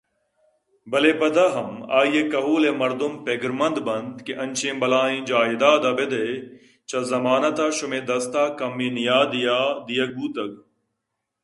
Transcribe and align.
بلئے 0.91 1.11
پدا 1.21 1.45
ہم 1.55 1.69
آئی 1.99 2.13
ءِ 2.19 2.29
کہول 2.31 2.63
ءِ 2.69 2.79
مردم 2.81 3.13
پگر 3.25 3.51
مند 3.59 3.77
بنت 3.87 4.15
کہ 4.25 4.33
انچکیں 4.43 4.79
بلاہیں 4.81 5.25
جائیداِدا 5.29 5.91
بیدئے 5.97 6.29
چہ 6.89 6.97
ضمانت 7.11 7.57
ءَ 7.65 7.75
شمئے 7.77 7.99
دست 8.09 8.33
ءَ 8.43 8.55
کمیں 8.59 8.93
نہادے 8.95 9.41
ءَ 9.57 9.79
دیگ 9.87 10.09
بوتگ 10.15 10.51